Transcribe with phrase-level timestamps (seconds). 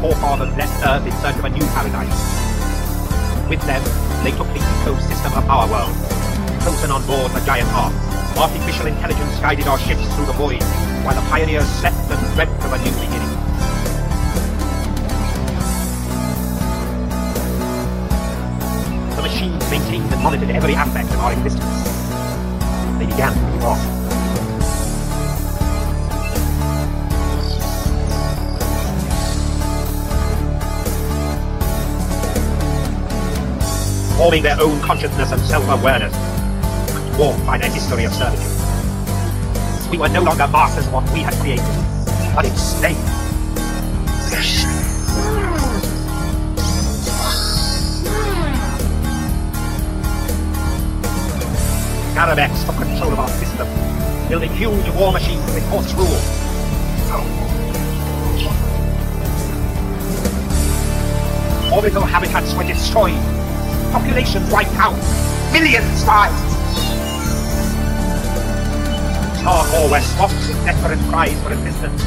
[0.00, 2.20] forefathers left Earth in search of a new paradise.
[3.48, 3.82] With them,
[4.22, 5.94] they took the ecosystem of our world,
[6.62, 7.94] frozen on board the giant ark.
[8.36, 10.62] Artificial intelligence guided our ships through the void,
[11.04, 13.32] while the pioneers slept and dreamt of a new beginning.
[19.16, 21.82] The machines maintained and monitored every aspect of our existence.
[22.98, 23.95] They began to be lost.
[34.16, 36.14] Forming their own consciousness and self-awareness,
[37.16, 39.90] dwarfed by their history of servitude.
[39.90, 41.64] We were no longer masters of what we had created,
[42.34, 42.98] but its slaves.
[52.14, 53.68] Scarabex took control of our system,
[54.28, 56.06] building huge war machines with force rule.
[61.70, 63.12] Orbital habitats were destroyed,
[63.92, 64.96] populations wiped out,
[65.52, 66.32] millions died.
[69.42, 72.02] Tarkor were swamped with desperate cries for assistance.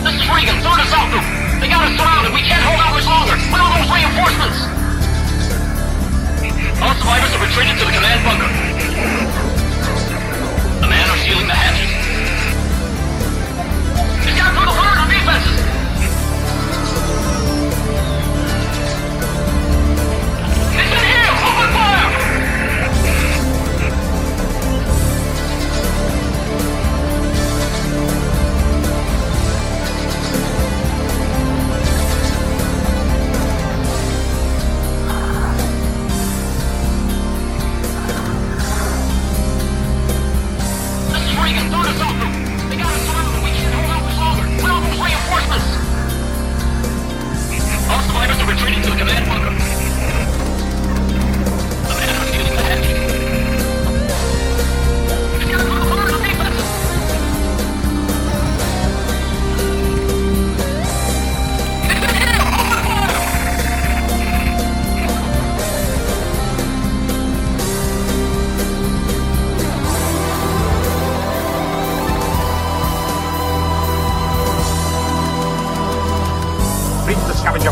[0.00, 0.56] This is Regan.
[1.60, 2.32] They got us surrounded.
[2.32, 3.36] We can't hold out much longer.
[3.52, 4.64] Where are those reinforcements?
[6.80, 8.39] All survivors have retreated to the command bunker.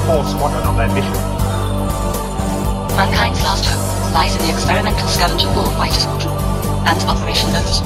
[0.09, 1.13] Force squadron on their mission.
[2.97, 3.85] Mankind's last hope
[4.17, 6.33] lies in the experimental scavenger ball fighter squadron
[6.89, 7.85] and Operation Note.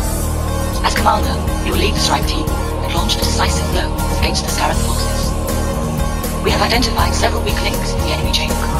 [0.86, 1.34] As commander,
[1.66, 2.46] you will lead the strike team
[2.86, 3.90] and launch a decisive blow
[4.22, 5.34] against the Scarab forces.
[6.46, 8.70] We have identified several weak links in the enemy chamber.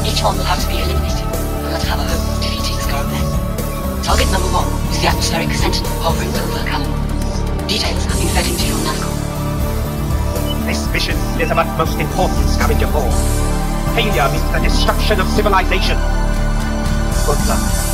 [0.00, 1.28] Each one will have to be eliminated
[1.60, 3.28] for us to have a hope of defeating Scarabnet.
[4.08, 7.09] Target number one is the atmospheric sentinel hovering over Callum.
[11.40, 13.40] Is of utmost importance, Scavenger Force.
[13.94, 15.96] Failure means the destruction of civilization.
[17.24, 17.89] Good luck.